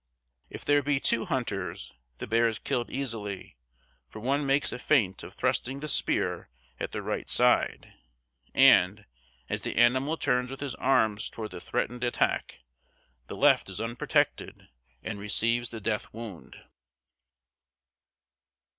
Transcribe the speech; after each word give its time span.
"If 0.49 0.65
there 0.65 0.81
be 0.81 0.99
two 0.99 1.25
hunters, 1.25 1.93
the 2.17 2.25
bear 2.25 2.47
is 2.47 2.57
killed 2.57 2.89
easily; 2.89 3.55
for 4.09 4.19
one 4.19 4.47
makes 4.47 4.71
a 4.71 4.79
feint 4.79 5.21
of 5.21 5.35
thrusting 5.35 5.79
the 5.79 5.87
spear 5.87 6.49
at 6.79 6.91
the 6.91 7.03
right 7.03 7.29
side, 7.29 7.93
and, 8.55 9.05
as 9.47 9.61
the 9.61 9.75
animal 9.75 10.17
turns 10.17 10.49
with 10.49 10.59
his 10.59 10.73
arms 10.73 11.29
toward 11.29 11.51
the 11.51 11.61
threatened 11.61 12.03
attack, 12.03 12.61
the 13.27 13.35
left 13.35 13.69
is 13.69 13.79
unprotected 13.79 14.69
and 15.03 15.19
receives 15.19 15.69
the 15.69 15.79
death 15.79 16.11
wound." 16.11 16.63